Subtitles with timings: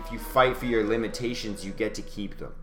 [0.00, 2.54] if you fight for your limitations, you get to keep them.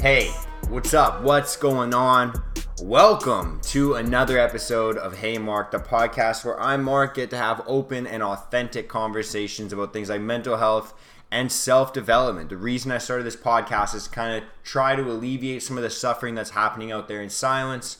[0.00, 0.30] Hey,
[0.68, 1.22] what's up?
[1.22, 2.32] What's going on?
[2.80, 7.62] Welcome to another episode of Hey Mark, the podcast where I, Mark, get to have
[7.66, 10.94] open and authentic conversations about things like mental health
[11.30, 12.50] and self development.
[12.50, 15.90] The reason I started this podcast is kind of try to alleviate some of the
[15.90, 17.98] suffering that's happening out there in silence.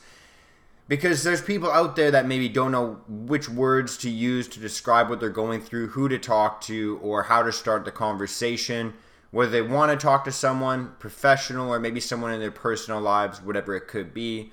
[0.89, 5.11] Because there's people out there that maybe don't know which words to use to describe
[5.11, 8.95] what they're going through, who to talk to, or how to start the conversation.
[9.33, 13.43] Whether they want to talk to someone professional or maybe someone in their personal lives,
[13.43, 14.53] whatever it could be.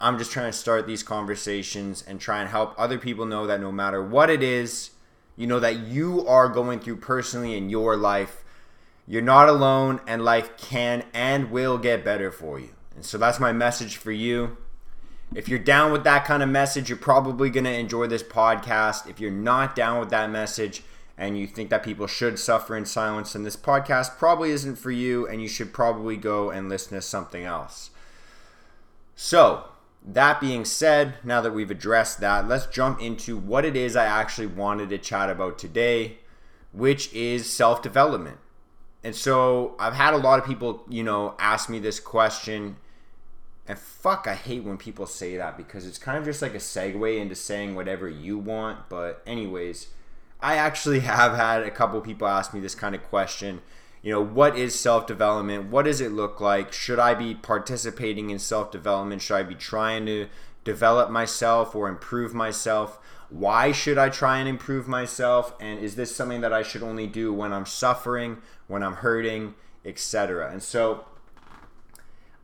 [0.00, 3.60] I'm just trying to start these conversations and try and help other people know that
[3.60, 4.92] no matter what it is,
[5.40, 8.44] you know that you are going through personally in your life.
[9.06, 12.68] You're not alone, and life can and will get better for you.
[12.94, 14.58] And so that's my message for you.
[15.34, 19.08] If you're down with that kind of message, you're probably going to enjoy this podcast.
[19.08, 20.82] If you're not down with that message
[21.16, 24.90] and you think that people should suffer in silence, then this podcast probably isn't for
[24.90, 27.88] you, and you should probably go and listen to something else.
[29.16, 29.69] So,
[30.06, 34.06] that being said, now that we've addressed that, let's jump into what it is I
[34.06, 36.18] actually wanted to chat about today,
[36.72, 38.38] which is self development.
[39.02, 42.76] And so I've had a lot of people, you know, ask me this question.
[43.66, 46.58] And fuck, I hate when people say that because it's kind of just like a
[46.58, 48.88] segue into saying whatever you want.
[48.88, 49.88] But, anyways,
[50.40, 53.60] I actually have had a couple people ask me this kind of question
[54.02, 55.70] you know what is self-development?
[55.70, 56.72] What does it look like?
[56.72, 59.20] Should i be participating in self-development?
[59.20, 60.28] Should i be trying to
[60.64, 62.98] develop myself or improve myself?
[63.28, 65.54] Why should i try and improve myself?
[65.60, 69.54] And is this something that i should only do when i'm suffering when i'm hurting
[69.84, 71.06] etc and so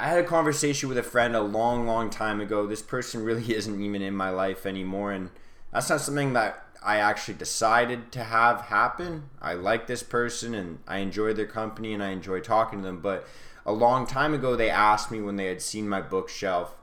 [0.01, 2.67] i had a conversation with a friend a long long time ago.
[2.67, 5.31] This person really isn't even in my life anymore and
[5.73, 9.31] that's not something that I actually decided to have happen.
[9.41, 13.01] I like this person and I enjoy their company and I enjoy talking to them.
[13.01, 13.27] But
[13.65, 16.77] a long time ago, they asked me when they had seen my bookshelf,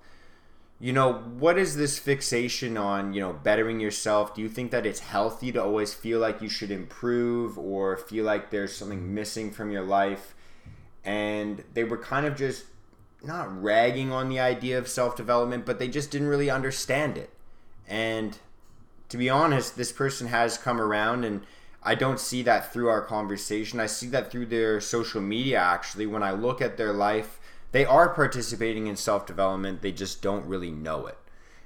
[0.80, 4.36] you know, what is this fixation on, you know, bettering yourself?
[4.36, 8.26] Do you think that it's healthy to always feel like you should improve or feel
[8.26, 10.36] like there's something missing from your life?
[11.06, 12.66] And they were kind of just
[13.24, 17.30] not ragging on the idea of self development, but they just didn't really understand it.
[17.88, 18.38] And
[19.14, 21.46] to be honest, this person has come around and
[21.84, 23.80] I don't see that through our conversation.
[23.80, 26.08] I see that through their social media actually.
[26.08, 27.40] When I look at their life,
[27.74, 31.20] they are participating in self development, they just don't really know it.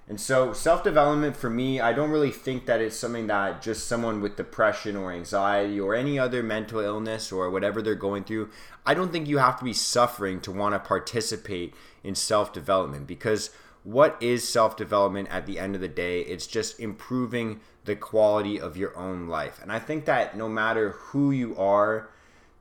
[0.10, 3.88] And so, self development for me, I don't really think that it's something that just
[3.88, 8.50] someone with depression or anxiety or any other mental illness or whatever they're going through,
[8.86, 13.08] I don't think you have to be suffering to want to participate in self development
[13.08, 13.52] because
[13.88, 16.20] what is self development at the end of the day?
[16.20, 19.62] It's just improving the quality of your own life.
[19.62, 22.10] And I think that no matter who you are,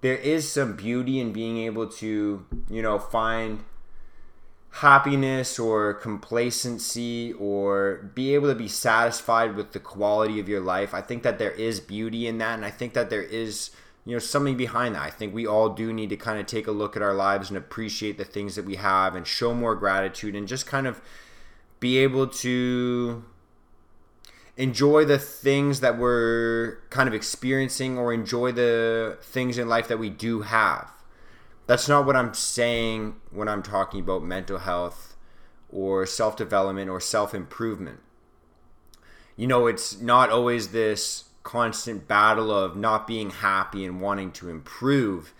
[0.02, 3.64] there is some beauty in being able to, you know, find
[4.70, 10.94] happiness or complacency or be able to be satisfied with the quality of your life.
[10.94, 13.70] I think that there is beauty in that and I think that there is
[14.06, 15.02] you know something behind that.
[15.02, 17.50] I think we all do need to kind of take a look at our lives
[17.50, 21.02] and appreciate the things that we have and show more gratitude and just kind of
[21.80, 23.24] be able to
[24.56, 29.98] enjoy the things that we're kind of experiencing or enjoy the things in life that
[29.98, 30.90] we do have.
[31.66, 35.16] That's not what I'm saying when I'm talking about mental health
[35.68, 37.98] or self development or self improvement.
[39.36, 44.50] You know, it's not always this constant battle of not being happy and wanting to
[44.50, 45.32] improve.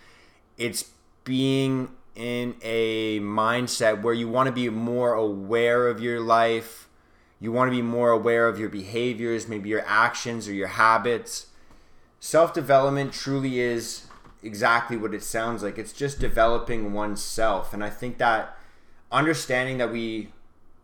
[0.57, 0.91] It's
[1.25, 6.87] being in a mindset where you want to be more aware of your life.
[7.41, 11.47] You want to be more aware of your behaviors, maybe your actions or your habits.
[12.21, 14.07] Self development truly is
[14.41, 15.77] exactly what it sounds like.
[15.77, 17.73] It's just developing oneself.
[17.73, 18.57] And I think that
[19.11, 20.29] understanding that we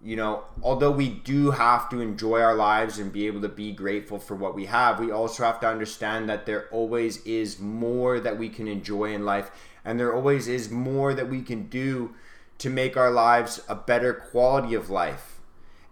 [0.04, 3.72] you know, although we do have to enjoy our lives and be able to be
[3.72, 8.20] grateful for what we have, we also have to understand that there always is more
[8.20, 9.50] that we can enjoy in life,
[9.86, 12.14] and there always is more that we can do
[12.58, 15.40] to make our lives a better quality of life.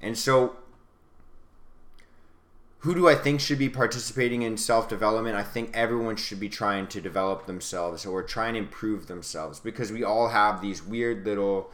[0.01, 0.57] And so,
[2.79, 5.37] who do I think should be participating in self development?
[5.37, 9.91] I think everyone should be trying to develop themselves or try and improve themselves because
[9.91, 11.71] we all have these weird little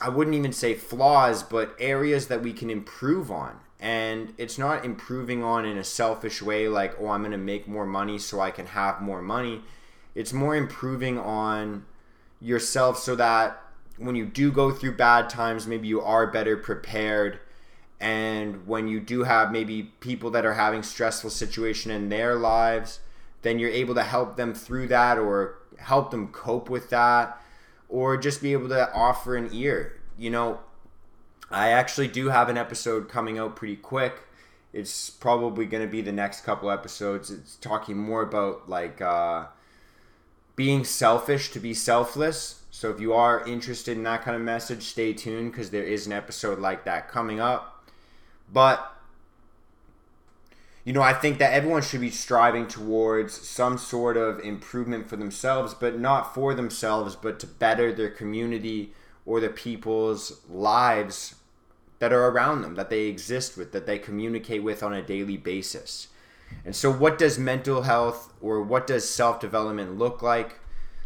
[0.00, 3.58] I wouldn't even say flaws, but areas that we can improve on.
[3.80, 7.68] And it's not improving on in a selfish way, like, oh, I'm going to make
[7.68, 9.62] more money so I can have more money.
[10.14, 11.84] It's more improving on
[12.40, 13.60] yourself so that
[13.96, 17.40] when you do go through bad times, maybe you are better prepared.
[18.00, 23.00] And when you do have maybe people that are having stressful situation in their lives,
[23.42, 27.37] then you're able to help them through that or help them cope with that
[27.88, 30.00] or just be able to offer an ear.
[30.16, 30.60] You know,
[31.50, 34.14] I actually do have an episode coming out pretty quick.
[34.72, 37.30] It's probably going to be the next couple episodes.
[37.30, 39.46] It's talking more about like uh,
[40.56, 42.62] being selfish to be selfless.
[42.70, 46.06] So if you are interested in that kind of message, stay tuned because there is
[46.06, 47.88] an episode like that coming up.
[48.52, 48.97] But
[50.88, 55.18] you know, I think that everyone should be striving towards some sort of improvement for
[55.18, 58.94] themselves, but not for themselves, but to better their community
[59.26, 61.34] or the people's lives
[61.98, 65.36] that are around them, that they exist with, that they communicate with on a daily
[65.36, 66.08] basis.
[66.64, 70.58] And so, what does mental health or what does self development look like?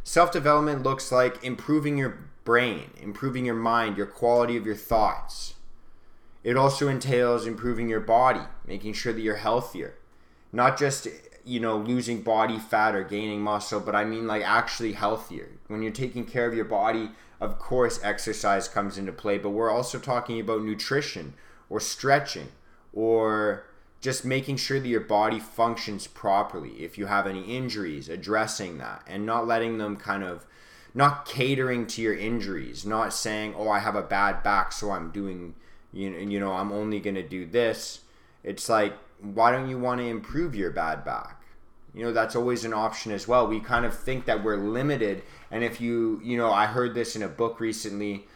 [0.04, 5.54] Self development looks like improving your brain, improving your mind, your quality of your thoughts.
[6.44, 9.94] It also entails improving your body, making sure that you're healthier.
[10.52, 11.06] Not just,
[11.44, 15.48] you know, losing body fat or gaining muscle, but I mean like actually healthier.
[15.68, 17.10] When you're taking care of your body,
[17.40, 21.34] of course, exercise comes into play, but we're also talking about nutrition
[21.70, 22.48] or stretching
[22.92, 23.64] or
[24.00, 26.82] just making sure that your body functions properly.
[26.82, 30.44] If you have any injuries, addressing that and not letting them kind of
[30.94, 35.10] not catering to your injuries, not saying, "Oh, I have a bad back, so I'm
[35.10, 35.54] doing
[35.92, 38.00] you know, you know, I'm only going to do this."
[38.44, 41.42] It's like, why don't you want to improve your bad back?
[41.94, 43.46] You know, that's always an option as well.
[43.46, 45.22] We kind of think that we're limited.
[45.50, 48.26] And if you, you know, I heard this in a book recently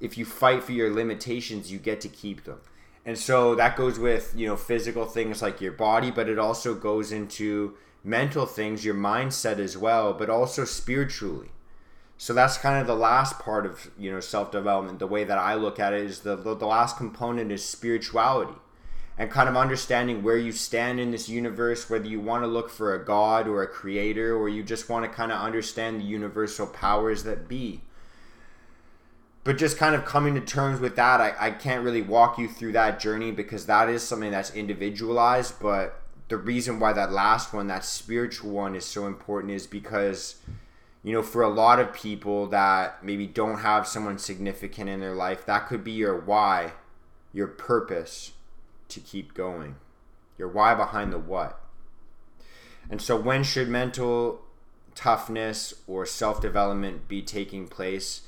[0.00, 2.60] if you fight for your limitations, you get to keep them.
[3.04, 6.74] And so that goes with, you know, physical things like your body, but it also
[6.74, 11.50] goes into mental things, your mindset as well, but also spiritually.
[12.18, 14.98] So that's kind of the last part of, you know, self-development.
[14.98, 18.58] The way that I look at it is the the last component is spirituality
[19.18, 22.68] and kind of understanding where you stand in this universe, whether you want to look
[22.68, 26.04] for a God or a creator, or you just want to kind of understand the
[26.04, 27.80] universal powers that be.
[29.42, 32.48] But just kind of coming to terms with that, I, I can't really walk you
[32.48, 35.60] through that journey because that is something that's individualized.
[35.60, 40.36] But the reason why that last one, that spiritual one, is so important is because,
[41.06, 45.14] you know, for a lot of people that maybe don't have someone significant in their
[45.14, 46.72] life, that could be your why,
[47.32, 48.32] your purpose
[48.88, 49.76] to keep going.
[50.36, 51.60] Your why behind the what.
[52.90, 54.40] And so, when should mental
[54.96, 58.22] toughness or self development be taking place?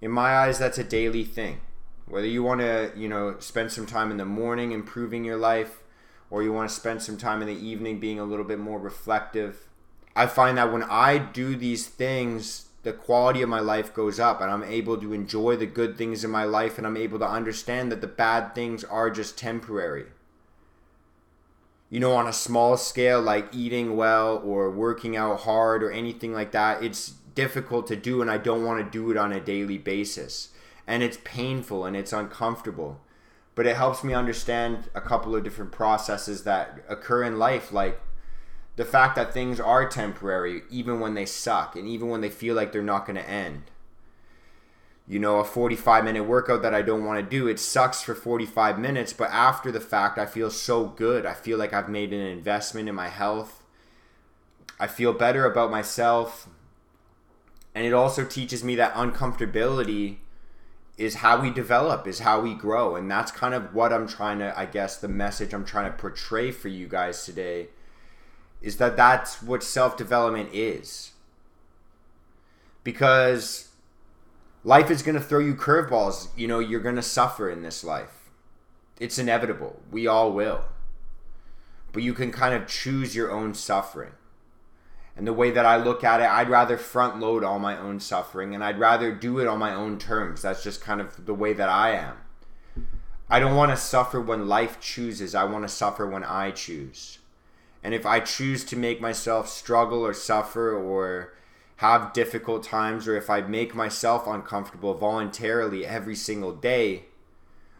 [0.00, 1.60] In my eyes, that's a daily thing.
[2.08, 5.84] Whether you want to, you know, spend some time in the morning improving your life,
[6.30, 8.80] or you want to spend some time in the evening being a little bit more
[8.80, 9.68] reflective.
[10.16, 14.40] I find that when I do these things, the quality of my life goes up
[14.40, 17.28] and I'm able to enjoy the good things in my life and I'm able to
[17.28, 20.06] understand that the bad things are just temporary.
[21.90, 26.32] You know, on a small scale, like eating well or working out hard or anything
[26.32, 29.40] like that, it's difficult to do and I don't want to do it on a
[29.40, 30.50] daily basis.
[30.86, 33.00] And it's painful and it's uncomfortable.
[33.54, 38.00] But it helps me understand a couple of different processes that occur in life, like
[38.76, 42.54] the fact that things are temporary even when they suck and even when they feel
[42.54, 43.62] like they're not going to end.
[45.06, 48.14] You know a 45 minute workout that i don't want to do it sucks for
[48.14, 51.26] 45 minutes but after the fact i feel so good.
[51.26, 53.62] I feel like i've made an investment in my health.
[54.80, 56.48] I feel better about myself.
[57.74, 60.18] And it also teaches me that uncomfortability
[60.96, 62.96] is how we develop is how we grow.
[62.96, 65.98] And that's kind of what i'm trying to i guess the message i'm trying to
[65.98, 67.68] portray for you guys today
[68.64, 71.12] is that that's what self development is.
[72.82, 73.68] Because
[74.64, 76.28] life is going to throw you curveballs.
[76.34, 78.30] You know, you're going to suffer in this life.
[78.98, 79.82] It's inevitable.
[79.90, 80.64] We all will.
[81.92, 84.12] But you can kind of choose your own suffering.
[85.14, 88.00] And the way that I look at it, I'd rather front load all my own
[88.00, 90.42] suffering and I'd rather do it on my own terms.
[90.42, 92.16] That's just kind of the way that I am.
[93.28, 97.18] I don't want to suffer when life chooses, I want to suffer when I choose.
[97.84, 101.34] And if I choose to make myself struggle or suffer or
[101.76, 107.04] have difficult times, or if I make myself uncomfortable voluntarily every single day,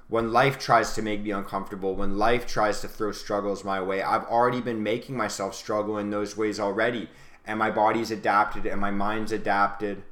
[0.09, 4.03] when life tries to make me uncomfortable, when life tries to throw struggles my way,
[4.03, 7.09] I've already been making myself struggle in those ways already.
[7.47, 10.03] And my body's adapted and my mind's adapted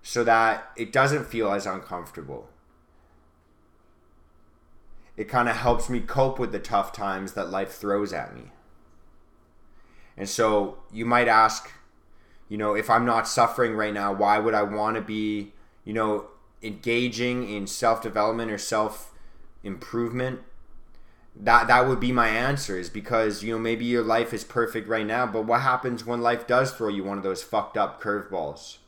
[0.00, 2.48] so that it doesn't feel as uncomfortable.
[5.16, 8.52] It kind of helps me cope with the tough times that life throws at me.
[10.16, 11.70] And so you might ask,
[12.48, 15.52] you know, if I'm not suffering right now, why would I want to be,
[15.84, 16.28] you know,
[16.62, 19.12] engaging in self development or self
[19.62, 20.40] improvement,
[21.36, 24.88] that that would be my answer is because you know maybe your life is perfect
[24.88, 28.00] right now but what happens when life does throw you one of those fucked up
[28.00, 28.78] curveballs?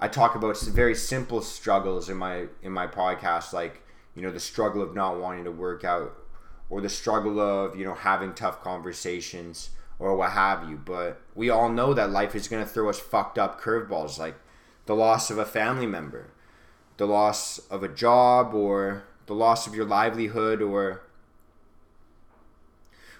[0.00, 3.82] I talk about very simple struggles in my in my podcast like
[4.14, 6.16] you know the struggle of not wanting to work out
[6.70, 10.76] or the struggle of you know having tough conversations or what have you.
[10.76, 14.36] But we all know that life is going to throw us fucked up curveballs like
[14.86, 16.30] the loss of a family member
[16.98, 21.02] the loss of a job or the loss of your livelihood or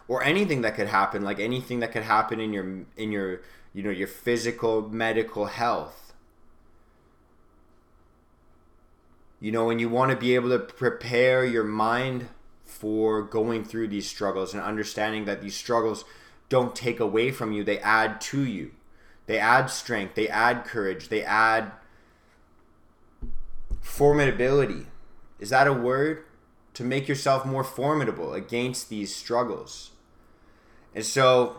[0.06, 3.40] or anything that could happen like anything that could happen in your in your
[3.72, 6.12] you know your physical medical health.
[9.40, 12.28] You know and you want to be able to prepare your mind
[12.64, 16.04] for going through these struggles and understanding that these struggles
[16.48, 18.70] don't take away from you they add to you
[19.26, 21.72] they add strength they add courage they add
[23.82, 24.86] formidability
[25.38, 26.24] is that a word
[26.74, 29.90] to make yourself more formidable against these struggles
[30.94, 31.56] and so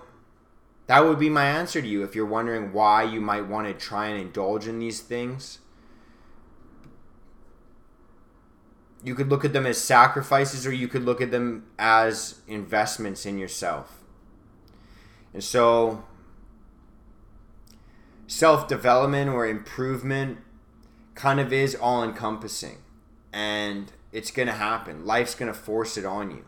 [0.89, 3.74] that would be my answer to you if you're wondering why you might want to
[3.75, 5.60] try and indulge in these things.
[9.03, 13.24] You could look at them as sacrifices or you could look at them as investments
[13.27, 13.99] in yourself.
[15.33, 16.03] And so
[18.27, 20.39] self development or improvement
[21.15, 22.77] kind of is all encompassing
[23.33, 25.05] and it's going to happen.
[25.05, 26.45] Life's going to force it on you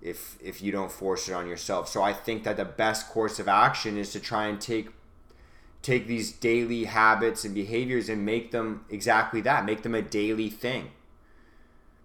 [0.00, 1.88] if if you don't force it on yourself.
[1.88, 4.90] So I think that the best course of action is to try and take
[5.82, 10.48] take these daily habits and behaviors and make them exactly that, make them a daily
[10.48, 10.90] thing.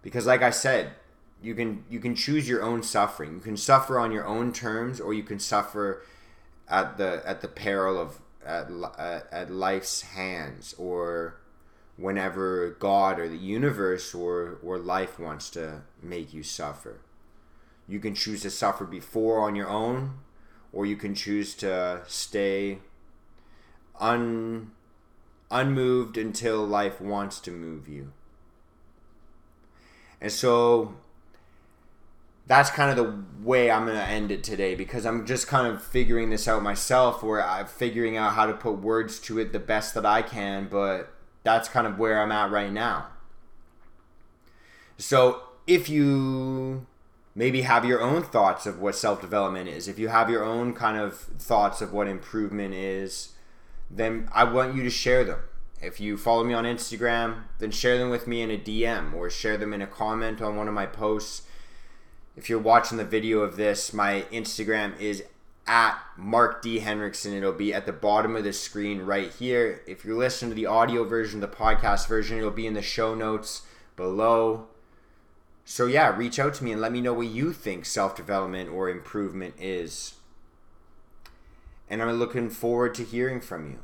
[0.02, 0.92] Because like I said,
[1.42, 3.34] you can you can choose your own suffering.
[3.34, 6.04] You can suffer on your own terms or you can suffer
[6.68, 8.70] at the at the peril of at,
[9.32, 11.38] at life's hands or
[11.98, 17.00] whenever God or the universe or or life wants to make you suffer.
[17.88, 20.20] You can choose to suffer before on your own,
[20.74, 22.80] or you can choose to stay
[24.00, 24.72] un,
[25.50, 28.12] unmoved until life wants to move you.
[30.20, 30.96] And so
[32.48, 35.68] that's kind of the way I'm going to end it today because I'm just kind
[35.68, 39.52] of figuring this out myself where I'm figuring out how to put words to it
[39.52, 41.14] the best that I can, but
[41.44, 43.08] that's kind of where I'm at right now.
[44.98, 46.88] So if you
[47.38, 49.88] maybe have your own thoughts of what self development is.
[49.88, 53.34] If you have your own kind of thoughts of what improvement is,
[53.92, 55.40] then I want you to share them.
[55.80, 59.30] If you follow me on Instagram, then share them with me in a DM or
[59.30, 61.44] share them in a comment on one of my posts.
[62.38, 65.24] If you're watching the video of this, my Instagram is
[65.66, 66.80] at Mark D.
[66.80, 67.34] Henriksen.
[67.34, 69.82] It'll be at the bottom of the screen right here.
[69.88, 73.16] If you're listening to the audio version, the podcast version, it'll be in the show
[73.16, 73.64] notes
[73.96, 74.68] below.
[75.66, 78.70] So, yeah, reach out to me and let me know what you think self development
[78.70, 80.14] or improvement is.
[81.90, 83.80] And I'm looking forward to hearing from you.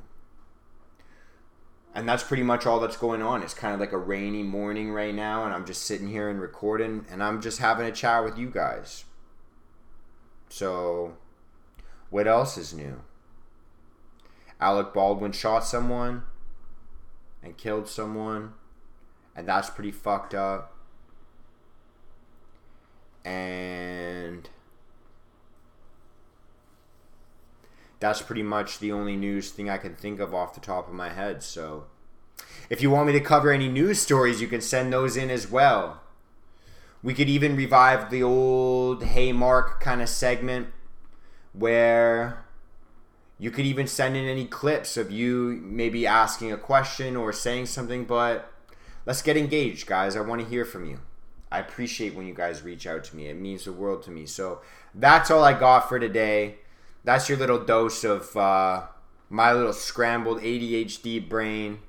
[1.96, 3.44] And that's pretty much all that's going on.
[3.44, 6.42] It's kind of like a rainy morning right now, and I'm just sitting here and
[6.42, 9.06] recording, and I'm just having a chat with you guys.
[10.50, 11.18] So,
[12.10, 13.02] what else is new?
[14.60, 16.24] Alec Baldwin shot someone
[17.44, 18.54] and killed someone,
[19.36, 20.74] and that's pretty fucked up
[23.26, 24.50] and
[28.04, 30.94] that's pretty much the only news thing I can think of off the top of
[30.94, 31.42] my head.
[31.42, 31.86] So,
[32.70, 35.50] if you want me to cover any news stories, you can send those in as
[35.50, 36.02] well.
[37.02, 40.68] We could even revive the old Hey Mark kind of segment
[41.54, 42.46] where
[43.38, 47.68] you could even send in any clips of you maybe asking a question or saying
[47.68, 48.52] something, but
[49.06, 50.16] let's get engaged, guys.
[50.16, 51.00] I want to hear from you.
[51.52, 53.28] I appreciate when you guys reach out to me.
[53.28, 54.26] It means the world to me.
[54.26, 54.62] So
[54.96, 56.56] that's all I got for today.
[57.04, 58.84] That's your little dose of uh,
[59.30, 61.80] my little scrambled ADHD brain.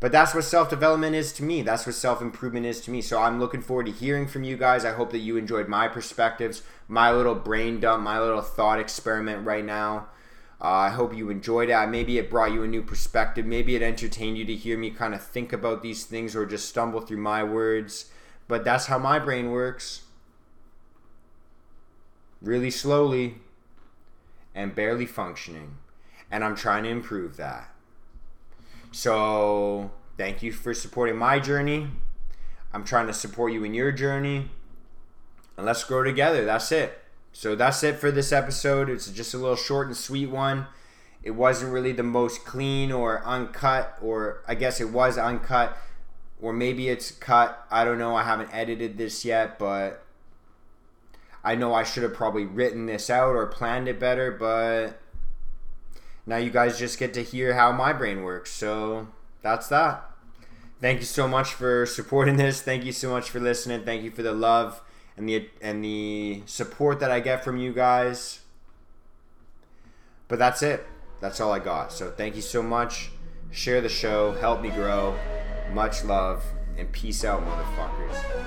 [0.00, 1.62] But that's what self development is to me.
[1.62, 3.02] That's what self improvement is to me.
[3.02, 4.84] So I'm looking forward to hearing from you guys.
[4.84, 9.44] I hope that you enjoyed my perspectives, my little brain dump, my little thought experiment
[9.44, 10.06] right now.
[10.60, 11.86] Uh, I hope you enjoyed it.
[11.88, 13.46] Maybe it brought you a new perspective.
[13.46, 16.68] Maybe it entertained you to hear me kind of think about these things or just
[16.68, 18.10] stumble through my words.
[18.46, 20.02] But that's how my brain works.
[22.40, 23.36] Really slowly
[24.58, 25.76] and barely functioning.
[26.30, 27.72] And I'm trying to improve that.
[28.90, 31.86] So, thank you for supporting my journey.
[32.72, 34.50] I'm trying to support you in your journey.
[35.56, 36.44] And let's grow together.
[36.44, 36.98] That's it.
[37.32, 38.90] So, that's it for this episode.
[38.90, 40.66] It's just a little short and sweet one.
[41.22, 45.78] It wasn't really the most clean or uncut, or I guess it was uncut
[46.40, 47.66] or maybe it's cut.
[47.70, 48.14] I don't know.
[48.14, 50.04] I haven't edited this yet, but
[51.44, 55.00] I know I should have probably written this out or planned it better, but
[56.26, 58.50] now you guys just get to hear how my brain works.
[58.50, 59.08] So
[59.42, 60.04] that's that.
[60.80, 62.60] Thank you so much for supporting this.
[62.60, 63.84] Thank you so much for listening.
[63.84, 64.82] Thank you for the love
[65.16, 68.40] and the and the support that I get from you guys.
[70.28, 70.86] But that's it.
[71.20, 71.92] That's all I got.
[71.92, 73.10] So thank you so much.
[73.50, 75.16] Share the show, help me grow.
[75.72, 76.44] Much love
[76.76, 78.37] and peace out, motherfuckers.